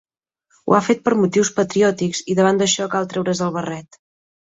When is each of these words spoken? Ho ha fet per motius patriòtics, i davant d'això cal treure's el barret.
Ho 0.69 0.75
ha 0.77 0.81
fet 0.85 1.03
per 1.09 1.13
motius 1.19 1.53
patriòtics, 1.61 2.25
i 2.35 2.39
davant 2.43 2.65
d'això 2.65 2.91
cal 2.97 3.11
treure's 3.15 3.47
el 3.51 3.57
barret. 3.63 4.05